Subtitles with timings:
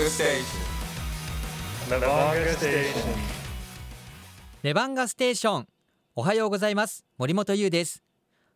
[0.00, 0.40] Levanga Station.
[1.90, 2.94] Levanga Station.
[4.62, 5.68] レバンガステーション
[6.16, 8.02] おはようございます森本優です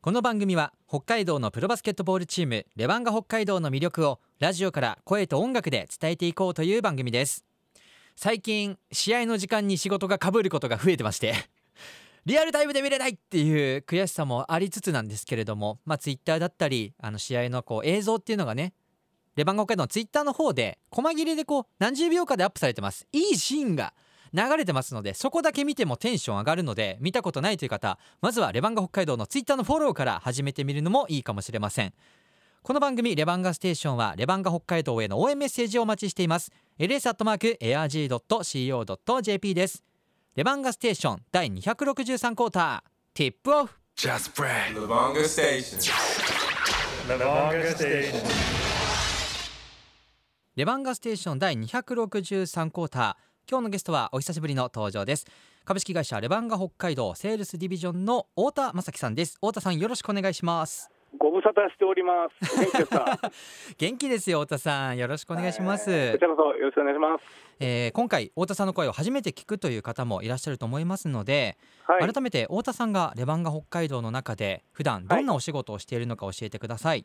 [0.01, 7.45] この番組は北海道のプロバスケットボールチームレバンガ北海道の魅力をラジオから声と音楽で伝えていこうという番組です
[8.17, 11.35] 最近試合の時間に仕事が被ることが増えてまして
[12.25, 18.73] リアルタイムで見れないっていう悔しさもありつつなんですけれどもまあツイッターだったりあの試合のこう映像っていうのがね
[19.37, 23.95] レバンガ北海道のツイッターの方で細切れでこう何十秒かでアップされてますいいシーンが
[24.33, 31.95] 流れてますのでそこだけ見てもテンション上がるので見たことないという方まずはレバンガ北海道のツイッターのフォローから始めてみるのもいいかもしれません
[32.63, 37.55] この番組レバンガステーションはレバンガ北海道への応援メッセージをお待ちしています ls.arg.co.jp
[39.55, 39.85] です
[40.35, 44.75] レバンガステーション第263クォーターティップオフ Just pray.
[44.75, 45.79] Levanga Station.
[47.07, 48.74] Levanga Station.
[50.57, 55.27] レバンガステーション第263クォーター今日のゲストはお久しぶりの登場です
[55.65, 60.89] 株式会社レバンガ北海道セールスディビジョンの太田正樹さんです太田さんよろしくお願いします
[61.19, 62.57] ご無沙汰しております。
[62.59, 63.21] 元気ですか？
[63.79, 67.25] 元気ですよ太田さんよろしくお願いします、こちらこそよろしくお願いします。
[67.61, 72.13] えー今回太田さんの声を初めて聞くという方もいらっしゃると思いますので、はい。
[72.13, 77.05] 改めて太田さんがレバンガ北海道の中で普段どんなお仕事をしているのか教えてください、は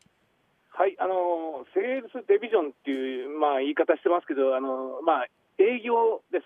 [0.98, 5.26] あのセールスデビジョンっていうまあ言い方してますけど、あのまあ
[5.58, 6.44] 営業です。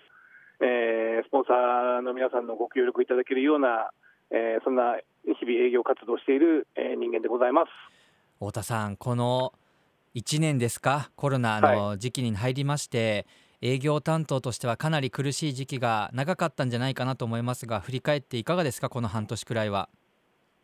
[0.61, 3.91] えースポンサーの皆さんのご協力いただけるような、
[4.31, 7.71] えーそんな日々営業活動をしている、えー人間でございます。
[8.39, 9.53] 太田さんこの
[10.15, 11.11] 1年ですか？
[11.15, 13.25] コロナの時期に入りまして、
[13.61, 18.89] 営業担当としてはかなり苦しい時期が長かったんじゃないかなと思いますが振り返っていかがですか？
[18.89, 19.89] この半年くらいは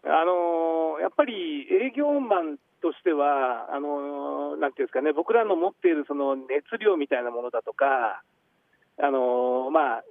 [0.03, 8.23] あのやっぱり営業マンとしては、あのなんていうんですかね、僕らの持っているその熱量みたいなものだとか、
[8.97, 10.03] あのまあ、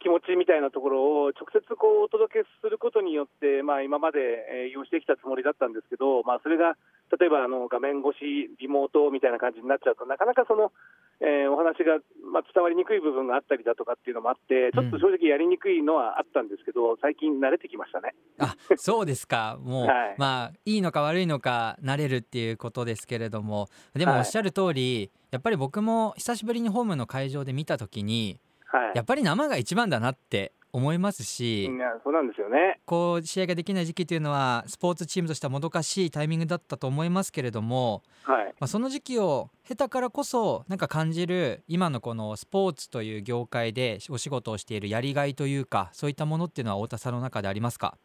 [0.00, 6.76] 気持ちみたいなところを直接こうお届けすることによって、まあ、今までえー用してきたつもりだったんですけど、まあ、それが
[7.18, 10.72] 例えばあの画面越し、リモートみたいな感じになっちゃうと、なかなかその、
[11.20, 12.02] えーお話が、
[12.32, 18.14] まあ、伝わりにくい部分があったりだとかっていうのもあって、ちょっと正直やりにくいのはあったんですけど、最近慣れてきましたね。
[18.38, 19.58] あそうですか。
[19.62, 20.14] もう、 はい。
[20.18, 24.20] まあいいのか悪いのか慣れるっていうことですけれどもでもはい。
[24.20, 28.92] おっしゃる通り、やっぱり僕も久しぶりにホームの会場で見た時にはい。
[28.96, 32.80] やっぱり生が一番だなって思いますし、みんなそうなんですよね。
[32.84, 47.96] こう試合ができない時期というのはスポーツチームとしてはもどかしいタイミングだったと思いますけれども、はいまあ、その時期を経たからこそなんか感じる今のこのスポーツという業界でお仕事をしているやりがいというかそういったものっていうのは太田さんの中でありますか？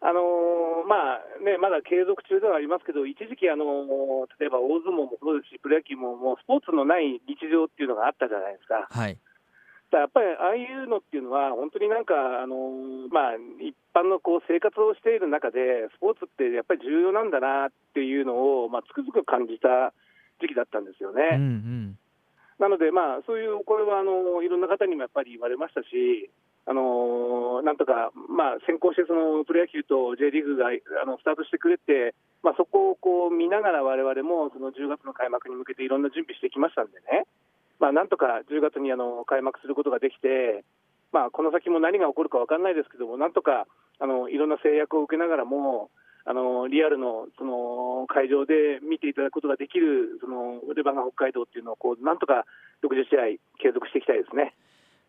[0.00, 3.68] あのーまあね、まだ継続中ではありますけど、一時期、あのー
[4.40, 8.88] 例えば大相撲もそうですし、プロ野球ももうスポーツのない日常っていうのがあったじゃないですか。
[8.90, 9.16] はい
[9.98, 19.92] やっぱりああいうのっていうのは、本当になんか、あのーまあ、一般のこう生活をしている中で、スポーツってやっぱり重要なんだなっていうのを、まあ、つくづく感じた
[20.40, 21.22] 時期だったんですよね。
[21.34, 21.98] うんうん
[22.58, 26.30] なので、まあ、そういう、これはあのいろんな方にもやっぱり言われましたし、
[26.64, 37.26] あのなんとか、まあ、先行してそのプロ野球と J リーグがあのスタートしてくれて、まあ、そこをこう見ながら、われわれもその10月の開幕に向けていろんな準備してきましたんでね、
[37.82, 40.62] まあ、なんとか10月にあの開幕することができて、
[41.10, 43.66] まあ、この先も何が起こるか分かんないですけども、なんとか
[43.98, 45.90] あのいろんな制約を受けながらも、
[46.24, 52.46] あのリアルのその会場で見ていただくことができるそのレバンガ北海道っていうのをこうなんとか
[52.86, 54.54] 60試合継続していきたいですね。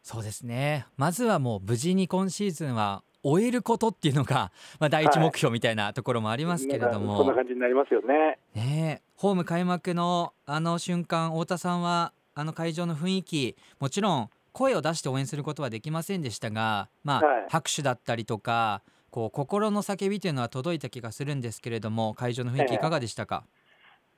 [0.02, 4.52] そうですねまずはもう無事に今シーズンは終えることっていうのが、
[4.82, 8.40] まあ、第一目標みたいなところもありますけれどなんかも、そんな感じになりますよね。
[8.56, 17.46] ねえホーム開幕のあの瞬間太田さんはあの会場の雰囲気もちろん声を出して応援することはできませんでしたが、まあはい。
[17.50, 23.44] 拍手だったりとかこう心の叫びというのは届いた気がするんですけれども会場の雰囲気いかがでしたか、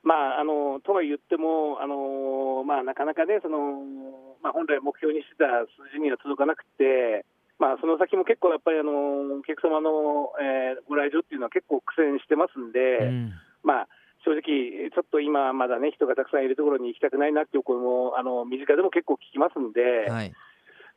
[0.04, 7.26] まあ、あのとは言っても、あのまあ、なかなかね、そのまあ、本来目標にしてた数字には届かなくて、
[7.58, 13.34] まあ、その先も結構やっぱり、あのお客様の、えーご来場っていうのは結構苦戦してますんで、うん。
[13.66, 13.88] まあ、
[14.26, 20.34] 正直、ちょっと今、まだね、人がたくさんいるところに行きたくないなっていう声も、あの身近でも結構聞きますんで、はい、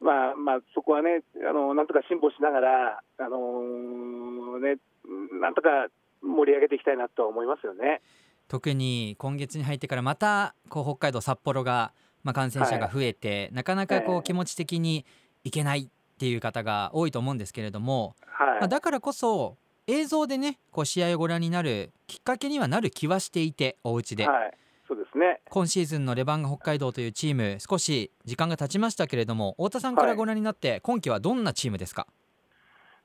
[0.00, 4.78] まあまあ、そこはね、あのなんとか辛抱しながら、あのね、
[5.40, 5.68] なんとか
[6.22, 8.00] 盛り上げていきたいなとは思いますよね。
[8.48, 11.92] 特に今月に入ってからまたこう北海道札幌が、
[12.24, 14.18] まあ、感染者が増えて、なかなかこええ。
[14.20, 15.04] う気持ち的に
[15.44, 18.58] いけないっていう方が多いと思うんですけれども、はい。
[18.60, 19.58] まあ、だからこそ
[19.88, 24.56] 映像でねこう試合をご覧になるきっかけにはなる気はしていてお家で、はい、
[24.86, 25.40] そうですね。
[25.48, 32.06] 今シーズンのレバンガ北海道というチーム少し時間が経ちましたけれども太田さんからご覧になって今季はどんなチームですか、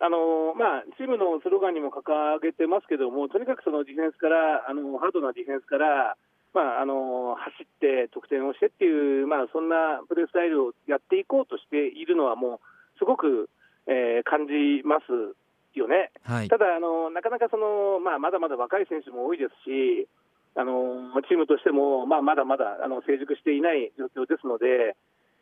[0.04, 2.04] あのまあ、チームのスローガンにも掲
[2.44, 6.18] げてますけども、とにかくそのディフェンスから、あのハードなディフェンスから、
[6.54, 13.50] まあ、あの走って得点をしてっていう、まあ、そんなプレースタイルをやっていこうとしているのは、もうすごく、
[13.88, 15.36] えー感じます
[15.80, 16.12] よね。
[16.24, 20.08] はいただあの、なかなかその、まあ、まだまだ若い選手も多いですし、
[20.56, 24.96] あのチームとしても、まあ、まだまだあの成熟していない状況ですので、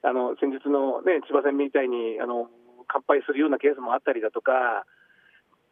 [0.03, 2.47] あの先日の、ね、千葉戦みたいにあの
[2.87, 4.85] 完敗するようなケースもあったりだとか、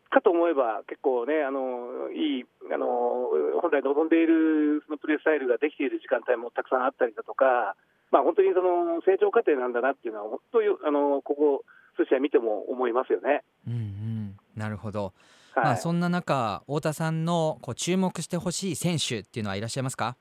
[0.09, 3.29] かと思えば、結構ね、あのいいあの
[3.61, 7.75] 本来望んでいるそのプレースタイルができている時間帯もたくさんあったりだとか、
[8.11, 11.63] まあ、本当にその成長過程なんだなっていうのは、本当にあのここ
[11.95, 13.44] 数試合見ても思いますよね。
[13.67, 14.19] うんうん
[14.55, 15.13] なるほど、
[15.55, 15.65] はい。
[15.65, 20.15] まあ、そんな中太田さんのこう注目してほしい選手っていうのはいらっしゃいますか？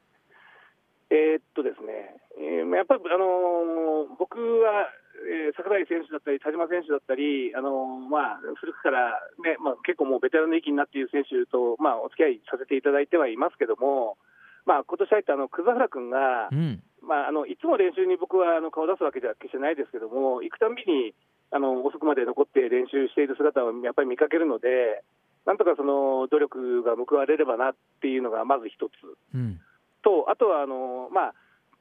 [1.10, 4.88] えーっとですね、えーやっぱり、あのー僕は、
[5.24, 14.18] えー桜井選手だったり、田島選手だったり、あのーまあ、古くから、ねまあ、結構もうベテランの域になっている選手と、まあ、お付き合いさせていただいてはいますけども、
[14.66, 16.82] まあ今年入ったあの葛原君がう、ん。
[17.00, 21.14] まあ、あのいつも練習に僕はあの顔出すわけじゃ決してないですけども、行くたんびに
[21.50, 25.02] あの遅くまで残って練習している姿をやっぱり見かけるので、
[25.46, 28.92] なんとかその努力が報われればなっていうのがまず一つ。
[29.34, 29.60] うん
[30.02, 31.34] と、あとはあの、まあ、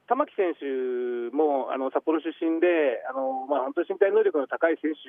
[0.07, 5.07] 玉木選手もあの札幌出身で、あのまあ、本当に身体能力の高い選手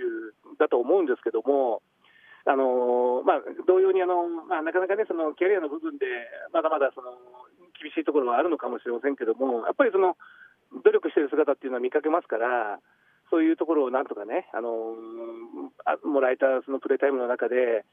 [0.58, 1.82] だと思うんですけども、
[2.46, 6.06] あのまあ、同様にあの、まあ、なかなかね、そのキャリアの部分で、
[6.52, 7.14] まだまだその
[7.78, 10.18] 厳しいところはあるのかもしれませんけども、やっぱりその
[10.82, 12.80] 努力している姿っていうのは見かけますから、
[13.30, 14.94] そういうところをなんとかね、あの
[15.84, 17.84] あもらえたそのプレータイムの中で、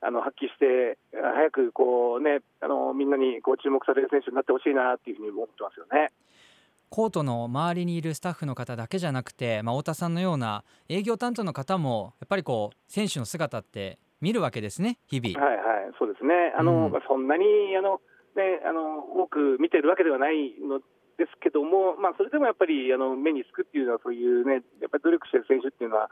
[0.00, 6.12] あの発揮して、早くこう、ね、あのみんなにこう注目される選手になってほしいなっていうふうに思ってますよね。
[6.90, 15.42] コートの周りにいるスタッフの方だけじゃなくて、まあ、太田さんのような営業担当の方もやっぱりこう選手の姿って見るわけですね日々。
[15.42, 17.44] はいはい、そうですね、あのうんまあそんなに
[17.78, 18.02] あの、
[18.36, 20.80] ね、あの多く見てるわけではないの
[21.22, 26.10] ですけども、まあ、それでもやっぱりあの目につくっていうのは、そういうね、やっぱり努力してる選手っていうのは、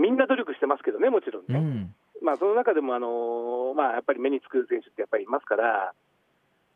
[0.00, 1.58] みんな努力してますけどね、もちろんね。
[1.58, 5.92] うんまあ、その中でもあの、まあ、やっぱり目につく選手ってやっぱりいますから、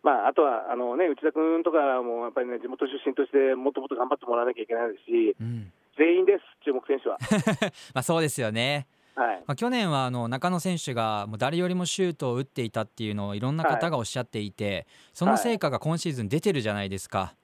[0.03, 7.17] まあ、あとはあの、ね、内田君とかもやっぱりね、地元出身としてもっともっと頑張ってもらわなきゃいけないですし、うん全員です、注目選手は。
[7.97, 8.87] まあ、そうですよね。
[9.15, 17.35] はいまあ、去年はあの中野選手がもう誰よりもシュートを打っていたっていうのをいろんな方がおっしゃっていて、その成果が今シーズン出てるじゃないですか。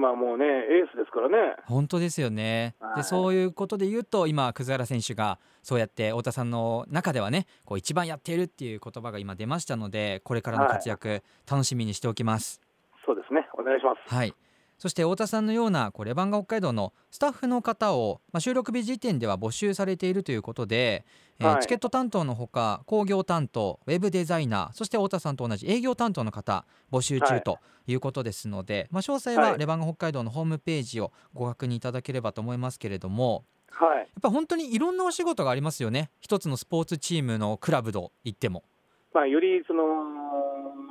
[0.00, 1.56] 今はもうね、エースですからね。
[1.66, 12.60] 本当ですよね、はいでそういうことで言うと今葛原選手がそうやって太田さんの中ではねこう一番やっているっていう言葉が今出ましたのでこれからの活躍、楽しみにしておきます。
[13.04, 14.14] そうですね、お願いします。
[14.14, 14.34] はい
[14.80, 21.04] そして太田さんのようなこうレバンガ北海道のスタッフの方を、まあ、収録日時点では募集されているということで、
[21.38, 21.60] えーはい。
[21.60, 27.42] チケット担当のほか工業担当ウェブデザイナーそして太田さんと同じ営業担当の方募集中はい。
[27.42, 29.58] ということですので、まあ、詳細ははい。
[29.58, 33.98] レバンガ北海道のホームページをご確認いただければと思いますけれどもはい。
[33.98, 36.10] やっぱ本当にいろんなお仕事がありますよね。
[36.20, 38.64] 一つのスポーツチームのクラブと言っても。
[39.12, 39.82] まあ、よりその、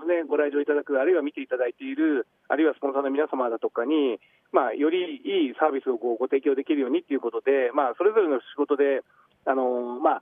[0.08, 4.20] ね、ご来場いただく、あるいは見ていただいている、あるいはスポンサーの皆様だとかに、
[4.52, 9.02] まあ、よりいいサービスをこうご提供できるようにということで、まあ、それぞれの仕事で、
[9.46, 10.22] あのまあ、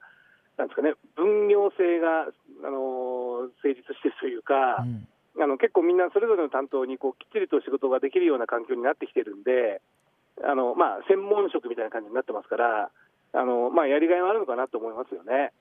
[0.57, 2.27] なんですかね、分業制が、
[2.65, 5.07] あの成立しているというか、うん
[5.39, 9.81] あの結構みんなそれぞれの担当にこうきっちりと仕事ができるような環境になってきてるんで、
[10.41, 12.89] あのまあ、専門職みたいな感じになってますから、
[13.33, 15.53] あのまあ、やりがいはあるのかなと思いますよね。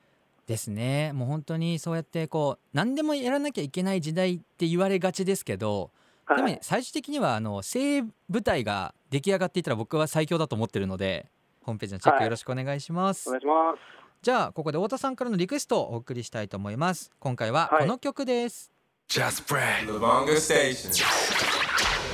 [0.46, 1.12] ですね。
[1.12, 5.90] もう本当にそうやってこう何でもやらなきゃいけない時代って言われがちですけど、
[6.24, 6.36] はい。
[6.44, 11.26] でも最終的にはあの精鋭部隊が出来上がっていたら僕は最強だと思ってるので
[11.62, 12.24] ホームページのチェックはい。
[12.26, 13.78] よろしくお願いします、お願いします。
[14.22, 17.10] じゃあここで太田さんからのリクエストをお送りしたいと思います。
[17.18, 18.72] 今回ははいこの曲です.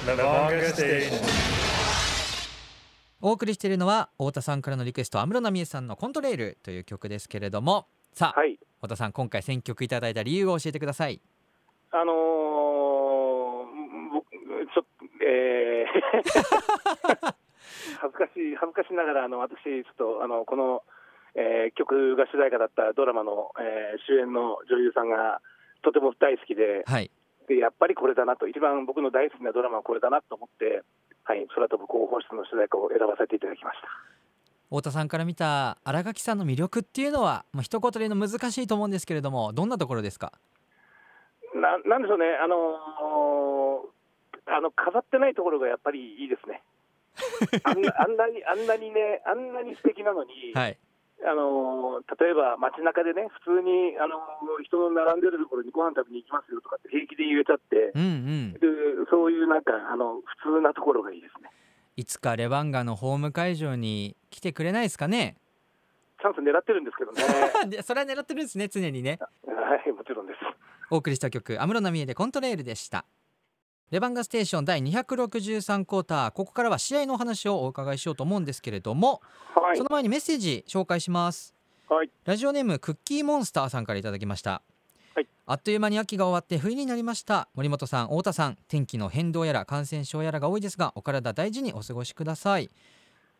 [0.06, 1.22] Lavonga Station.
[3.24, 8.58] お送りしているのは太田さんからのリクエスト安室奈美恵さんのコントレールという曲ですけれどもさあ、はい。
[8.76, 11.20] 太田さん今回選曲いただいた理由を教えてください。
[11.92, 12.14] あのー、
[14.12, 17.34] 僕ちょっと、えー。
[18.00, 20.82] 恥ずかしい、恥ずかしながら、あの私、ちょっとあのこの、
[21.34, 25.40] えー曲が主題歌だったドラマの、えー主演の女優さんが
[25.80, 27.10] とても大好きではい。
[27.48, 30.82] で、やっぱりこれだなと、一番僕の大好きなドラマはこれだなと思って、
[31.24, 33.88] はい、空飛ぶ広報室の主題歌を選ばせていただきました。
[34.72, 40.32] 太田さんから見た新垣さんの魅力っていうのは、まあ、一言で言うの難しいと思うんですけれどもどんなところですか？
[41.54, 43.92] ななんでしょうね、あのー
[44.44, 46.62] あの飾ってないところがやっぱりいいですね。
[47.62, 50.78] あんなあんなにあんなにねあんなに素敵なのに、はい
[51.24, 54.18] あの例えば街中でね普通にあの
[54.64, 58.58] 人の並んでるところにご飯食べに行きますよとかって平気で言えちゃって、うんうんで
[59.10, 61.50] そういうなんかあの普通なところがいいですね。
[62.02, 65.36] いつかレバンガのホーム会場に来てくれないですかね？
[66.20, 67.22] チャンス狙ってるんですけどね。
[67.70, 69.20] でそれは狙ってるんですね常にね。
[69.46, 70.38] はいもちろんです。
[70.90, 73.04] お送りした曲安室奈美恵でコントレールでした。
[73.92, 79.22] レバンガステーション第263クォーターここからは試合のお話をお伺いしようと思うんですけれども、
[79.54, 79.76] はい。
[79.76, 81.54] その前にメッセージ紹介します。
[81.88, 82.10] はい。
[82.24, 84.62] ラジオネームクッキーモンスターさんからいただきました、
[85.14, 85.26] はい。
[85.46, 87.48] あっという間に秋が終わって冬になりました。
[87.54, 92.70] 森本さん太田さん天気の変動やら感染症やらが多いですがお体大事にお過ごしください。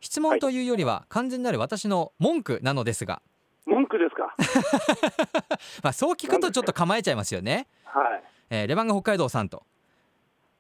[0.00, 3.22] 質問というよりは完全なる私の文句なのですが、
[3.66, 4.34] 文句ですか？
[5.82, 8.22] まあ、そう聞くとちょっと構えちゃいますよね、はい。
[8.50, 9.64] えーレバンガ北海道さんと。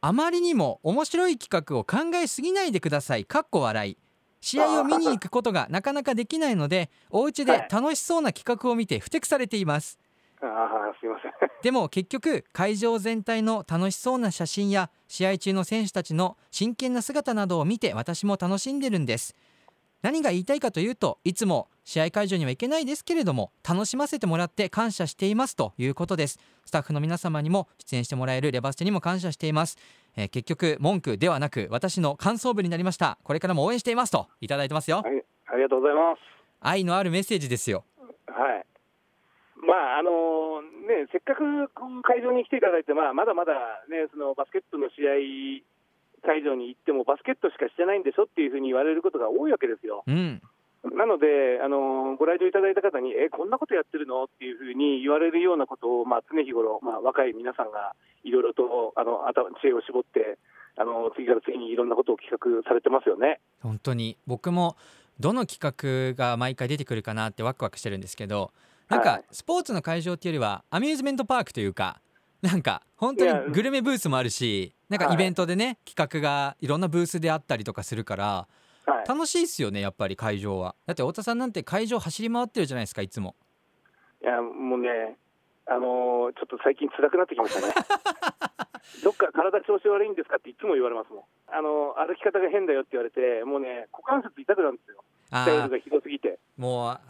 [0.00, 3.24] あまりにも面白い企画を考えすぎないでください。
[3.24, 3.96] かっこ笑い。
[4.40, 10.00] 試合を見に行くことがなかなかできないのでお家で楽しそうな企画を見てふてくされています
[10.42, 11.32] ああすいません。
[11.62, 19.36] でも結局会場全体の楽しそうな写真や試合中の選手たちの真剣な姿などを見て私も楽しんでるんです
[20.02, 29.78] 何が言いたいかというといつも試合会場には行けないですけれども楽しませてもらって感謝していますということですスタッフの皆様にも出演してもらえるレバステにも感謝しています、
[30.16, 36.20] えー結局文句ではなく私の感想文になりましたこれからも応援していますといただいてますよはいありがとうございます。
[36.60, 37.84] 愛のあるメッセージですよ
[38.26, 38.66] はい。
[39.62, 41.70] まああのね、せっかく
[42.02, 43.54] 会場に来ていただいて、まあ、まだまだ、
[43.88, 50.02] ね、そのバスケットの試合会場に行っても、バスケットしかしてないんでしょっていうふうに言われることが多いわけですよ。
[50.06, 50.42] うん
[50.82, 60.38] なので、あのご来場いただいた方に、え、こんなことやってるのっていうふうに言われるようなことを、まあ、常日頃、まあ、若い皆さんがいろいろとあの頭知恵を絞って、
[60.76, 63.38] あの次から次にいろんなことを企画されてますよね。
[63.60, 64.76] 本当に僕も
[65.20, 68.50] どの企画が毎回出てくるかなってワクワクしてるんですけど
[68.92, 72.00] なんかはいスポーツの会場っていうよりはアミューズメントパークというか
[72.42, 78.48] なんか本当にグルメブースもあるしなんかはいイベントでね企画がいろんなブースであったりとかするから
[78.84, 83.36] はい、楽しいっすよねやっぱり会場はだって太田さんなんて会場走り回ってるじゃないですかいつも
[84.22, 85.18] いやもうね、
[85.66, 87.74] あのーちょっと最近辛くなってきましたね。
[89.02, 91.24] どっか体調子悪いんですかっていつも言われますもん。
[91.50, 95.02] あのー歩き方が変だよって言われて、もうね、股関節痛くなるんですよ。
[95.26, 96.38] スタイルがひどすぎて。
[96.56, 97.00] もうは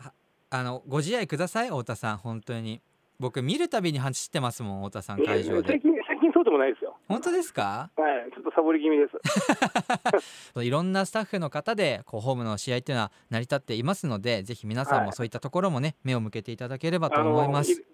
[0.55, 2.83] あのご自愛ください太田さん本当に
[3.19, 6.95] 僕見るたびに走ってますもん太田さん会場で最近、最近そうでもないですよ。
[7.09, 7.91] 本当ですか？
[7.97, 10.61] はい、ちょっとサボり気味です。
[10.63, 17.73] いろんなスタッフの方でこうホームの試合っていうのは成り立っていますのでぜひ皆さんもそういったところもね、目を向けていただければと思います。
[17.73, 17.85] い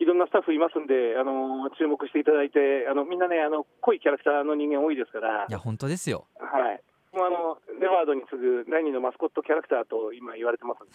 [0.00, 6.26] いろんなスタッフいますんで、あのー注目していただいて、あのみんなね、あの濃いキャラクターの人間多いですからい、や本当ですよ。
[6.40, 6.80] はい。
[7.18, 10.94] もうあのレワードに次ぐ第二のマスコットキャラクターと今言われてますんで。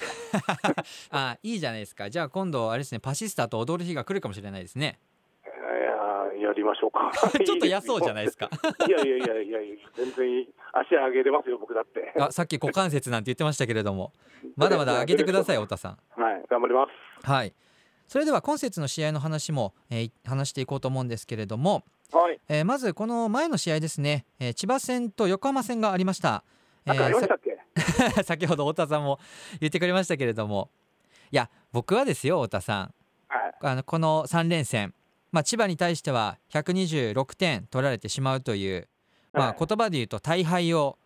[1.11, 2.09] あいいじゃないですか。
[2.09, 4.99] じゃあ今度あれですねパシスタと踊る日が来るかもしれないですね。
[5.43, 7.11] いややりましょうか。
[7.43, 8.49] ちょっと嫌そうじゃないですか。
[8.87, 12.13] いやいやいやいやいや、全然足上げれますよ、僕だって。
[12.17, 14.13] あさっき股関節なんて言ってましたけれども
[14.55, 16.21] まだまだ上げてください 太田さん。
[16.21, 17.27] はい、頑張ります。
[17.27, 17.53] はい。
[18.07, 26.43] それでは今節の試合の話も、えー話していこうと思うんですけれども、はい、えーまずこの前の試合ですね、えー千葉戦と横浜戦がありました。
[26.85, 27.57] なんかありましたっけ、
[28.13, 29.19] さ 先ほど太田さんも
[29.59, 30.69] 言ってくれましたけれども。
[31.31, 32.93] いや僕はですよ太田さん。
[33.27, 34.93] はい、あのこの3連戦、
[35.31, 38.87] まあ、千葉に対しては126点取られてしまうという、
[39.33, 40.99] まあ、はい言葉で言うと大敗を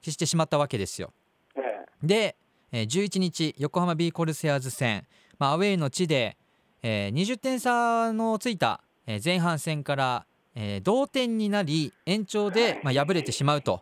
[0.00, 1.12] してしまったわけですよ。
[1.56, 2.06] ええ。
[2.06, 2.36] で、
[2.72, 5.06] えー11日横浜ビーコルセアーズ戦、
[5.38, 6.36] まあ、アウェーの地で、
[6.82, 13.80] えー20点差のついた、えー前半戦から、えー同点になり延長で、まあ、敗れてしまうと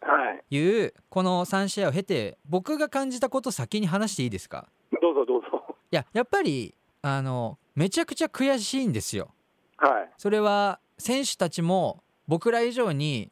[0.00, 4.68] はい、いうこの3試合を経て僕が感じたこと先に話していいですか？
[5.02, 5.46] どうぞどうぞ。
[5.90, 9.32] いややっぱりあのめちゃくちゃ悔しいんですよ。
[9.78, 13.30] はい、それは選手たちも僕ら以上に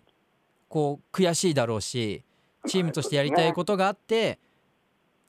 [0.68, 2.22] こう悔しいだろうし
[2.66, 4.38] チームとしてやりたいことがあって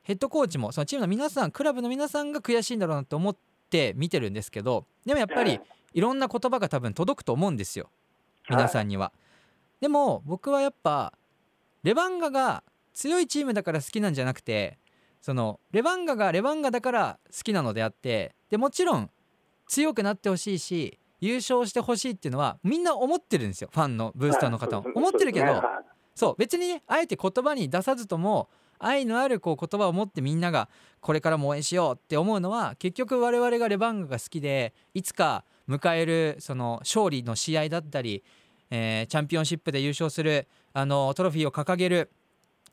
[0.05, 3.35] ヘッドコーチもそのチームの皆さんクラブの皆さんが悔しいんだろうなと思っ
[3.71, 5.59] て見てるんですけどでもやっぱり
[5.93, 7.89] いろんな言葉が多分届くと思うんですよ
[8.47, 9.11] 皆さんには。
[9.81, 11.13] でも僕はやっぱ
[11.81, 14.77] レバンガが強いチームだから好きなんじゃなくて
[15.21, 19.09] そのレバンガがレバンガだから好きなのであってでもちろん
[19.67, 24.83] 強くなってほしいし優勝してほしいっていうのはみんな思ってるんですよファンのブースターの方も。
[24.83, 24.93] はい。
[24.95, 25.63] 思ってるけど
[26.13, 30.69] そう別にねあえて言葉に出さずとも愛のあるこう言葉を持ってみんなが
[31.01, 38.23] これからも応援しようって思うのは結局我々がレバンガが好きでいつか迎えるその勝利の試合だったり、
[38.71, 42.09] ええーチャンピオンシップで優勝するあのトロフィーを掲げる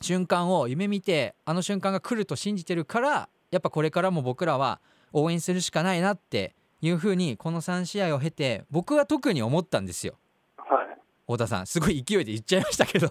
[0.01, 4.81] 瞬間を夢見てあの瞬間が来ると信じてるからやっぱこれからも僕らは
[5.13, 10.15] 応援するしかないなっていうふうにこの3試合を経て僕は特に思ったんですよ。
[10.57, 10.99] はい。
[11.27, 13.09] 太田さんすごい勢いで言っちゃいましたけど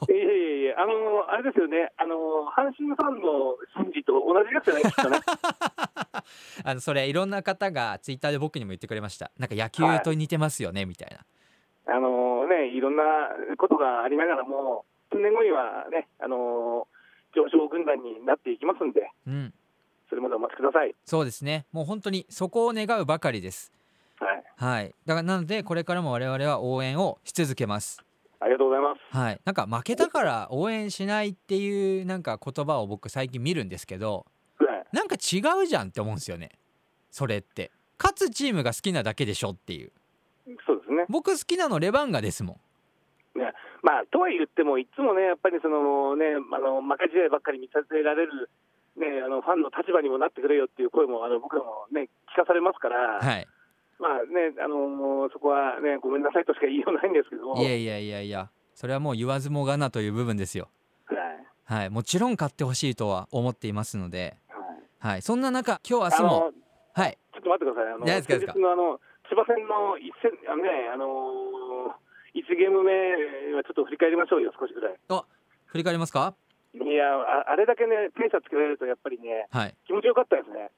[0.78, 2.16] あのあれですよね、あの
[2.50, 5.20] 阪神ファンの心理と同じですよね、きっとね。
[6.64, 9.32] あのそれいろんな方がツイッターで僕にも言ってくれました。
[9.38, 11.96] なんか野球と似てますよね、みたいな。
[11.96, 13.04] あのね、いろんな
[13.58, 16.88] ことがありながらも、数年後にはね、あの
[17.36, 19.54] 上昇軍団になっていきますんで、うん。
[20.10, 20.94] それまでお待ちください。
[21.06, 21.66] そうですね。
[21.72, 23.72] もう本当にそこを願うばかりです。
[24.20, 24.96] はい、はい。
[25.06, 28.04] だからなのでこれからも我々は応援をし続けます
[28.42, 29.16] ありがとうございます。
[29.16, 29.40] はい。
[29.46, 34.26] なんか負けたから応援しないっていうなんか言葉を僕最近見るんですけど
[34.58, 36.50] はいなんか違うじゃんって思うんですよね。
[37.12, 37.72] それって。
[38.00, 39.92] 勝つチームが好きなだけでしょっていう。
[40.66, 41.06] そうですね。
[41.08, 42.60] 僕好きなのレバンガですも
[43.36, 43.40] ん。
[43.40, 48.50] ねまあ、とは言っても、いつもね、やっぱりその、ね、あの負け試合ばっかり見させられる、
[48.98, 53.48] ね、あのファンの立場にもなってくれよっていう声もあの僕らも、ね、聞かされますから、はい
[54.02, 60.70] まあね、あのそこは、ね、ごめんなさいとしか言いようないんですけども、いやいやいやいやそれはもう言わずもがなという部分ですよ。
[61.06, 61.82] はい。
[61.82, 61.90] はい。
[61.92, 64.36] もちろん勝ってほしいとは思っていますので。
[64.50, 65.14] はい。
[65.14, 65.22] はい。
[65.22, 66.52] そんな中今日明日あもの
[66.94, 67.18] はい。
[67.32, 71.06] ちょっと待ってください、あの先日のあの千葉戦の一戦、あのね、あの
[72.34, 72.92] 1ゲーム目
[73.56, 74.96] はちょっと振り返りましょうよ、少しぐらい。
[75.10, 75.24] あ
[75.68, 76.34] 振り返りますか？
[76.74, 77.06] いや
[77.48, 79.76] あ、あれだけね、ペースつけられると、やっぱりね、はい。
[79.86, 80.72] 気持ちよかったですね。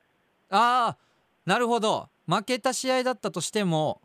[0.49, 0.97] ああ
[1.45, 2.09] なるほど。
[2.27, 4.01] 負けた試合だったとしても。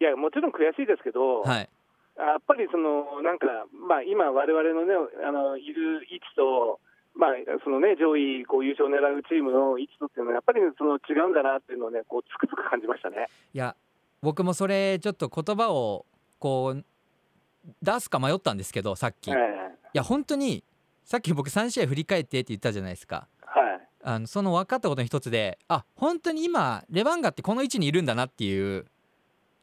[0.00, 1.68] いや、もちろん悔しいですけど、はい。
[2.16, 3.46] やっぱりそのなんか、
[3.88, 4.94] まあ、今、われわれの,、ね、
[5.26, 6.80] あのいる位置と、
[7.14, 7.30] まあ
[7.64, 13.28] そのね、上位こう優勝を狙うチームの位置とっていうのは、やっぱりその違うんだなっていうのをね、こうつくづく感じましたね。
[13.52, 13.76] いや
[14.22, 16.06] 僕もそれちょっと言葉を
[16.38, 16.84] こう
[17.82, 19.28] 出すか迷ったんですけどさっき。
[19.28, 19.64] いええ
[19.94, 20.64] や本当に
[21.04, 23.16] さっき僕3試合振り返ってって言ったじゃないですか。
[23.16, 23.33] はい
[24.04, 28.86] あのその分かったことの一つであ本当に今レバンガってこの位置にいるんだなっていう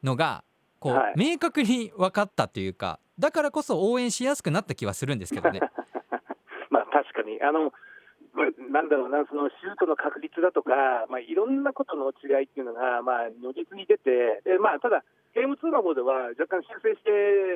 [0.03, 0.43] のが
[0.79, 1.13] こう、はい。
[1.15, 5.61] 明確に分かったというかだからこそ応援しやすくなった気はするんですけどね。
[6.71, 7.71] まあ確かに、あの
[8.33, 15.03] まあなんだろうな、そのシュートの確率だとか、まあ、いろんなことの違いっていうのが、まあ、如実に出て、でまあ、ただ、
[15.35, 17.11] ゲーム2の方では若干修正して、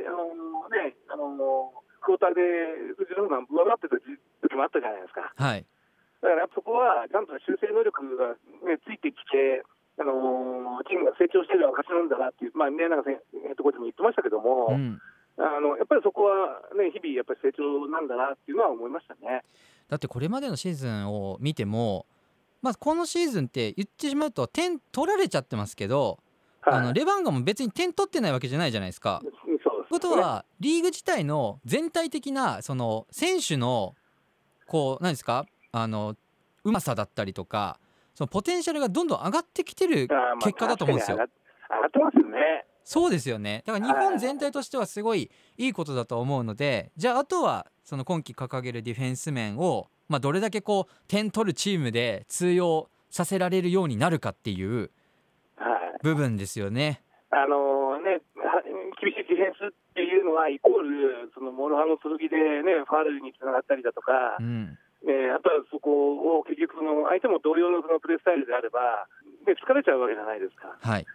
[0.07, 2.41] あのね、あのクォーターで
[2.97, 3.95] 藤野が上回ってた
[4.43, 5.33] 時もあったじゃないですか。
[5.35, 5.65] はい
[6.25, 8.33] だからそこはちゃんと修正能力が、
[8.65, 9.61] ね、ついてきて、
[10.01, 14.99] あのチームが成長している証なんだなっていう、まあ、宮永先生ところでも言ってましたけども、うん、
[15.37, 19.45] あのやっぱりそこは、ね、日々やっぱり成長なんだなっていうのは思いましたね。
[19.87, 22.09] だってこれまでのシーズンを見ても、
[22.61, 26.19] まあ、このシーズンって言ってしまうと点取られちゃってますけど、
[26.63, 29.21] あのはいレバンガも別に点取ってないわけじゃないじゃないですか。
[29.21, 29.59] という
[29.89, 33.95] ことはリーグ自体の全体的なその選手の
[34.65, 35.45] こう何ですか
[35.77, 36.15] あの
[36.63, 37.79] うまさだったりとか
[38.13, 40.07] そのポテンシャルがどんどん上がってきてる
[40.41, 41.17] 結果だと思うんですよ。
[41.17, 42.65] 上がってますよね。
[42.85, 54.91] そうですよねだから日本全体としてはすごいいいことだと思うのでじゃああとはその今季掲げるディフェンス面を、まあ、どれだけこう点取るチームで通用させられるようになるかっていう
[55.57, 57.01] はい部分ですよね。
[57.31, 58.61] あのね、は
[59.01, 69.07] 厳しいディフェンスっていうのは、イコール、その諸刃の剣で、ね、ファールにつながったりだとか、うんね、あとはそこを結局その、相手も同様のそのプレースタイルであれば、
[69.45, 70.73] ね、疲れちゃうわけじゃないですか。
[70.81, 71.05] はい。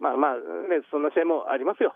[0.00, 1.94] まあまあ、ね、そんな試合もありますよ。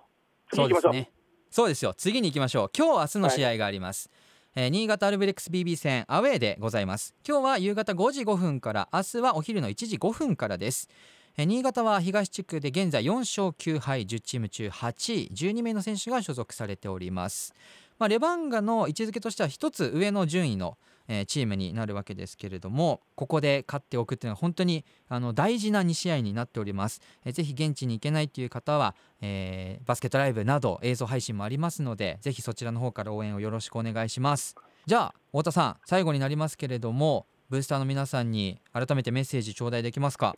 [0.50, 0.90] 次行きましょう。
[0.90, 1.12] そうですね。
[1.50, 1.94] そうですよ。
[1.94, 2.70] 次に行きましょう。
[2.76, 4.10] 今日明日の試合があります、
[4.56, 7.14] えー新潟アルビレックス BB 戦アウェーでございます。
[7.26, 10.88] 今日は夕方5時5分から明日はお昼の1時5分からです。
[11.36, 15.30] えー新潟は東地区で現在4勝9敗10チーム中8位。
[15.32, 17.54] 12名の選手が所属されております。
[17.98, 20.76] まあ、レバンガの位置づけとしては一つ上の順位の、
[21.08, 34.56] えーチームになるわけですけれどもここで勝っておくっていうのは本当にあの大事な2試合になっております、えーぜひ現地に行けないという方は、えーバスケットライブなど映像配信もありますのでぜひそちらの方から応援をよろしくお願いします。
[34.86, 40.34] じゃあ太田さん最後になりますけれどもブースターの皆さんに改めてメッセージ頂戴できますか？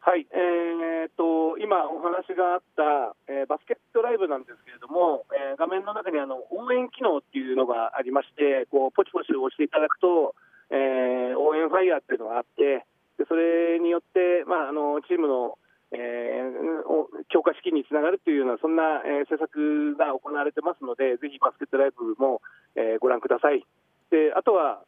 [0.00, 0.49] はい、えー
[1.70, 10.34] 今お話があった、えーバスケットライブなんですけれども、えー画面の中にあの応援機能っていうのがありまして、こうポチポチ押していただくと、
[10.74, 12.82] えー応援ファイヤーっていうのがあって、
[13.22, 15.62] でそれによって、まあ、あのチームの、
[15.94, 22.42] えー強化資金につながるというような、そんな、えー施策が行われてますので、ぜひバスケットライブも、
[22.74, 23.62] えーご覧ください。
[24.10, 24.82] であとは、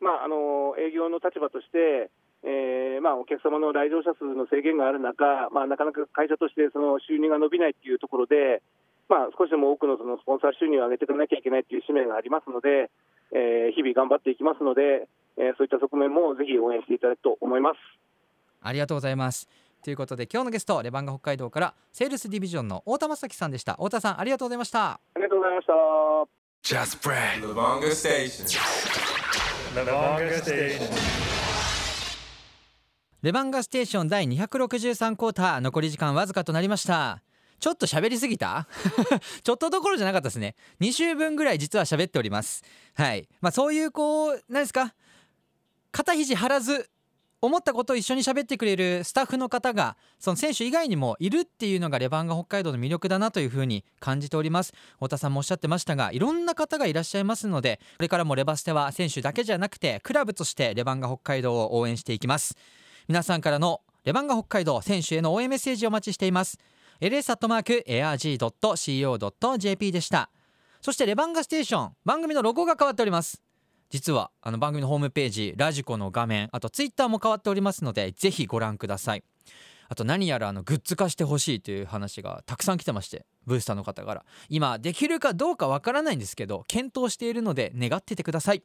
[0.00, 2.08] まあ、あの営業の立場として、
[2.44, 8.62] えーまあ、お客様の来場者数の制限がある中、まあ、なかなか会社としてその収入が伸びないというところで、
[9.08, 12.90] まあ、少しでも多くのそのスポンサー収入を上げていかなきゃいけないという使命がありますので、
[13.30, 17.78] えー日々頑張っていきますので、えーそういった側面もぜひ応援していただくと思います。
[18.60, 19.48] ありがとうございます
[19.82, 25.72] ということで今日のゲストレバンガ北海道からセールスディビジョンの太田正樹さんでした太田さんありがとうございましたありがとうございました。
[26.62, 27.42] Just Brad.
[27.42, 28.46] Lavonga Station.
[29.74, 31.51] Lavonga Station.
[33.22, 35.60] レバンガステーション第263クォーター。
[35.60, 37.22] 残り時間わずかとなりました。
[37.60, 38.66] ちょっと喋りすぎた？
[39.44, 40.56] ちょっとどころじゃなかったですね。
[40.80, 42.64] 2週分ぐらい実は喋っております。
[42.94, 43.28] はい。
[43.40, 44.92] まあそういうこう何ですか？
[45.92, 46.90] 肩肘張らず
[47.40, 54.72] 思ったことを一緒に喋ってくれるスタッフの方がその選手以外にもいるっていうのがレバンガ北海道の魅力だなというふうに感じております。
[54.94, 62.56] 太田さんもおっしゃってましたがいろんな方がいらっしゃいますのでこれからもレバステは選手だけじゃなくてクラブとしてレバンガ北海道を応援していきます。
[63.08, 66.58] 皆さんからのレバンガ北海道選手への応援メッセージをお待ちしています。
[67.00, 67.92] Ls.arg.co.jp
[69.92, 70.30] でした。
[70.80, 73.42] そしてレバンガステーション番組のロゴが変わっております。
[73.90, 79.24] 実はあの番組のホームページラジコの画面あとツイッターも変わっておりますのでぜひご覧ください。
[79.88, 84.24] あと何やらあのグッズ化してほしいという話がたくさん来てましてブースターの方から。
[84.48, 88.62] 今できるかどうかわからないんですけど検討しているので願っててください。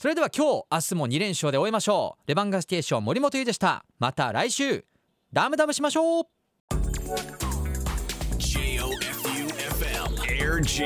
[0.00, 2.28] それでは今日明日も2連勝で終えましょう。
[2.28, 3.84] レバンガステーション森本優でした。
[3.98, 4.84] また来週。
[5.32, 6.24] ダムダムしましょう。
[8.38, 10.84] J O F U F M Air G.